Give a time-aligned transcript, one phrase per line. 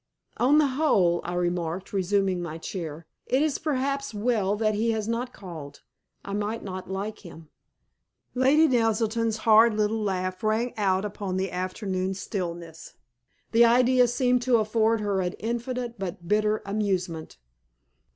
[0.37, 5.07] "On the whole," I remarked, resuming my chair, "it is perhaps well that he has
[5.07, 5.83] not called.
[6.25, 7.49] I might not like him."
[8.33, 12.95] Lady Naselton's hard little laugh rang out upon the afternoon stillness.
[13.51, 17.37] The idea seemed to afford her infinite but bitter amusement.